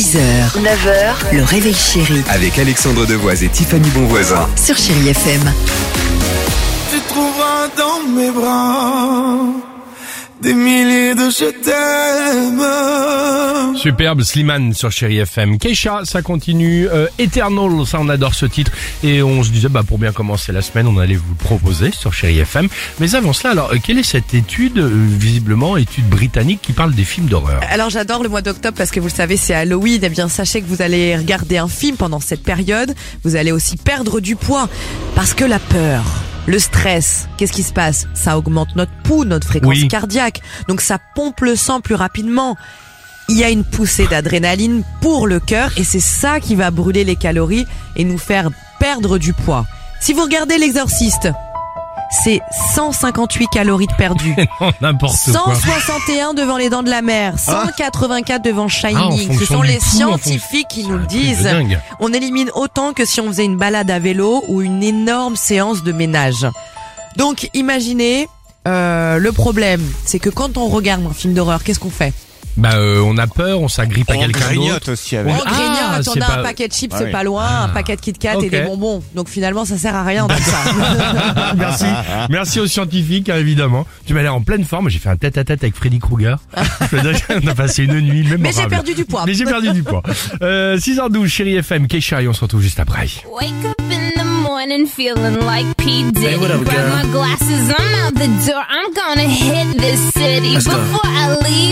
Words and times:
6h, 0.00 0.16
9h, 0.62 1.36
le 1.36 1.42
réveil 1.44 1.74
chéri 1.74 2.22
Avec 2.30 2.58
Alexandre 2.58 3.04
Devoise 3.04 3.42
et 3.44 3.48
Tiffany 3.50 3.86
Bonvoisin. 3.90 4.48
sur 4.56 4.74
Chérie 4.74 5.10
FM. 5.10 5.52
Tu 6.90 6.98
trouveras 7.06 7.68
dans 7.76 8.08
mes 8.08 8.30
bras 8.30 8.99
des 10.42 10.54
milliers 10.54 11.14
de 11.14 11.30
je 11.30 11.50
t'aime. 11.62 12.62
Superbe 13.76 14.22
Slimane 14.22 14.74
sur 14.74 14.90
Chéri 14.90 15.18
FM. 15.18 15.58
Keisha, 15.58 16.00
ça 16.04 16.22
continue. 16.22 16.88
Euh, 16.88 17.06
Eternal, 17.18 17.86
ça 17.86 17.98
on 18.00 18.08
adore 18.08 18.34
ce 18.34 18.46
titre. 18.46 18.72
Et 19.02 19.22
on 19.22 19.42
se 19.42 19.50
disait, 19.50 19.68
bah 19.68 19.82
pour 19.86 19.98
bien 19.98 20.12
commencer 20.12 20.52
la 20.52 20.62
semaine, 20.62 20.86
on 20.86 20.98
allait 20.98 21.14
vous 21.14 21.30
le 21.30 21.44
proposer 21.44 21.90
sur 21.92 22.12
Chéri 22.12 22.38
FM. 22.40 22.68
Mais 22.98 23.14
avant 23.14 23.32
cela, 23.32 23.52
alors, 23.52 23.72
euh, 23.72 23.76
quelle 23.82 23.98
est 23.98 24.02
cette 24.02 24.34
étude, 24.34 24.78
euh, 24.78 24.90
visiblement, 24.92 25.76
étude 25.76 26.08
britannique 26.08 26.60
qui 26.62 26.72
parle 26.72 26.92
des 26.92 27.04
films 27.04 27.26
d'horreur? 27.26 27.60
Alors 27.70 27.90
j'adore 27.90 28.22
le 28.22 28.28
mois 28.28 28.42
d'octobre 28.42 28.76
parce 28.76 28.90
que 28.90 29.00
vous 29.00 29.08
le 29.08 29.12
savez 29.12 29.36
c'est 29.36 29.54
Halloween. 29.54 30.00
Eh 30.02 30.08
bien 30.08 30.28
sachez 30.28 30.60
que 30.60 30.66
vous 30.66 30.82
allez 30.82 31.16
regarder 31.16 31.58
un 31.58 31.68
film 31.68 31.96
pendant 31.96 32.20
cette 32.20 32.42
période. 32.42 32.94
Vous 33.24 33.36
allez 33.36 33.52
aussi 33.52 33.76
perdre 33.76 34.20
du 34.20 34.36
poids 34.36 34.68
parce 35.14 35.34
que 35.34 35.44
la 35.44 35.58
peur, 35.58 36.04
le 36.46 36.58
stress, 36.58 37.28
qu'est-ce 37.36 37.52
qui 37.52 37.62
se 37.62 37.72
passe? 37.72 38.06
Ça 38.14 38.36
augmente 38.38 38.74
notre 38.76 38.92
pouls, 39.04 39.24
notre 39.24 39.46
fréquence 39.46 39.68
Oui. 39.70 39.88
cardiaque. 39.88 40.40
Donc 40.68 40.80
ça 40.80 40.98
pompe 41.14 41.40
le 41.40 41.54
sang 41.56 41.80
plus 41.80 41.94
rapidement. 41.94 42.56
Il 43.28 43.36
y 43.36 43.44
a 43.44 43.50
une 43.50 43.64
poussée 43.64 44.06
d'adrénaline 44.08 44.82
pour 45.00 45.26
le 45.28 45.38
cœur 45.38 45.70
et 45.76 45.84
c'est 45.84 46.00
ça 46.00 46.40
qui 46.40 46.56
va 46.56 46.70
brûler 46.72 47.04
les 47.04 47.14
calories 47.16 47.66
et 47.94 48.04
nous 48.04 48.18
faire 48.18 48.48
perdre 48.80 49.18
du 49.18 49.32
poids. 49.32 49.66
Si 50.00 50.12
vous 50.12 50.22
regardez 50.22 50.58
l'exorciste, 50.58 51.28
c'est 52.10 52.40
158 52.74 53.46
calories 53.52 53.86
de 53.86 53.94
perdu. 53.94 54.34
Non, 54.60 54.72
N'importe 54.80 55.16
quoi. 55.32 55.54
161 55.54 56.34
devant 56.34 56.56
les 56.56 56.68
dents 56.68 56.82
de 56.82 56.90
la 56.90 57.02
mer, 57.02 57.38
184 57.38 58.42
devant 58.42 58.62
Ah, 58.62 58.64
en 58.64 58.68
Shining. 58.68 59.18
Ce 59.18 59.26
fonction 59.38 59.56
sont 59.56 59.62
les 59.62 59.78
pouls, 59.78 59.84
scientifiques 59.86 60.68
qui 60.68 60.84
nous 60.84 60.98
le 60.98 61.06
disent. 61.06 61.48
On 62.00 62.12
élimine 62.12 62.50
autant 62.54 62.92
que 62.92 63.04
si 63.04 63.20
on 63.20 63.28
faisait 63.28 63.44
une 63.44 63.56
balade 63.56 63.90
à 63.90 63.98
vélo 63.98 64.44
ou 64.48 64.62
une 64.62 64.82
énorme 64.82 65.36
séance 65.36 65.82
de 65.82 65.92
ménage. 65.92 66.46
Donc 67.16 67.48
imaginez, 67.54 68.28
euh, 68.68 69.18
le 69.18 69.32
problème, 69.32 69.82
c'est 70.04 70.18
que 70.18 70.30
quand 70.30 70.56
on 70.56 70.68
regarde 70.68 71.04
un 71.08 71.14
film 71.14 71.34
d'horreur, 71.34 71.62
qu'est-ce 71.62 71.80
qu'on 71.80 71.90
fait? 71.90 72.12
Bah, 72.56 72.70
euh, 72.74 73.00
on 73.04 73.16
a 73.16 73.26
peur, 73.26 73.60
on 73.60 73.68
s'agrippe 73.68 74.10
à 74.10 74.14
On 74.16 74.20
quelqu'un 74.20 74.40
grignote 74.40 74.72
d'autre. 74.74 74.92
aussi 74.92 75.16
avec. 75.16 75.32
On 75.34 75.38
Ah, 75.46 75.50
grignote, 75.50 76.08
on 76.08 76.12
c'est 76.12 76.22
a 76.22 76.26
pas- 76.26 76.40
un 76.40 76.42
paquet 76.42 76.68
de 76.68 76.72
chips 76.72 76.92
Ah 76.96 77.02
oui. 77.04 77.10
pas 77.12 77.22
loin, 77.22 77.46
un 77.64 77.68
paquet 77.68 77.96
de 77.96 78.00
Kit 78.00 78.12
Kat 78.12 78.36
Ok. 78.36 78.44
et 78.44 78.50
des 78.50 78.60
bonbons. 78.62 79.02
Donc 79.14 79.28
finalement, 79.28 79.64
ça 79.64 79.78
sert 79.78 79.94
à 79.94 80.02
rien 80.04 80.26
tout 80.26 80.42
ça. 80.42 80.56
Ah, 81.36 81.52
Merci. 81.56 81.84
Merci 82.28 82.60
aux 82.60 82.66
scientifiques, 82.66 83.28
hein, 83.30 83.36
évidemment. 83.36 83.86
Tu 84.06 84.14
m'as 84.14 84.22
l'air 84.22 84.34
en 84.34 84.42
pleine 84.42 84.64
forme. 84.64 84.88
J'ai 84.90 84.98
fait 84.98 85.08
un 85.08 85.16
tête-à-tête 85.16 85.62
avec 85.62 85.74
Freddy 85.76 85.98
Krueger. 86.00 86.36
Je 86.90 86.96
veux 86.96 87.12
dire 87.12 87.26
qu'on 87.26 87.46
a 87.46 87.54
passé 87.54 87.84
une 87.84 88.00
nuit 88.00 88.24
Mais 88.28 88.36
mémorable. 88.36 88.54
j'ai 88.62 88.68
perdu 88.68 88.94
du 88.94 89.04
poids. 89.04 89.24
Mais 89.26 89.34
j'ai 89.34 89.44
perdu 89.44 89.70
du 89.72 89.82
poids. 89.82 90.02
Euh, 90.42 90.76
6h12, 90.78 91.26
chérie 91.28 91.56
FM, 91.56 91.86
Keisha, 91.86 92.20
et 92.22 92.28
on 92.28 92.32
se 92.34 92.40
retrouve 92.40 92.60
juste 92.62 92.80
après. 92.80 93.06
Wake 93.32 93.50
up 93.64 93.74
in 93.90 94.20
the 94.20 94.24
morning 94.42 94.86
feeling 94.86 95.38
like 95.46 95.66
P. 95.76 96.02
Diddy. 96.12 96.36
Grab 96.36 96.60
my 96.60 97.10
glasses, 97.10 97.68
I'm 97.70 98.06
out 98.06 98.14
the 98.14 98.46
door. 98.46 98.62
I'm 98.68 98.92
gonna 98.94 99.28
hit 99.28 99.78
this 99.78 100.00
city. 100.12 100.54
Before 100.56 101.00
I 101.04 101.36
leave, 101.48 101.69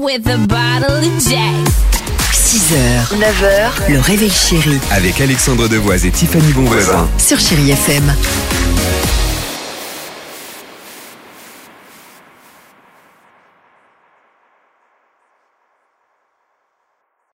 with 0.00 0.26
a 0.26 0.38
bottle 0.46 0.96
of 0.96 1.20
Jack. 1.28 1.54
6h, 2.32 3.18
9h, 3.18 3.92
le 3.92 4.00
réveil 4.00 4.30
chéri 4.30 4.78
Avec 4.90 5.20
Alexandre 5.20 5.68
Devoise 5.68 6.04
et 6.06 6.10
Tiffany 6.10 6.52
Bonvoisin. 6.52 7.06
sur 7.18 7.38
Chérie 7.38 7.70
FM. 7.70 8.14